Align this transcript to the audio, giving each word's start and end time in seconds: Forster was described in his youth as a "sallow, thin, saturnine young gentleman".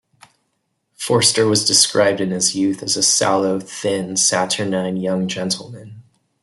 Forster 0.95 1.45
was 1.45 1.63
described 1.63 2.21
in 2.21 2.31
his 2.31 2.55
youth 2.55 2.81
as 2.81 2.97
a 2.97 3.03
"sallow, 3.03 3.59
thin, 3.59 4.17
saturnine 4.17 4.97
young 4.97 5.27
gentleman". 5.27 6.01